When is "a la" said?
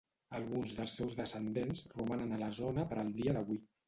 2.39-2.47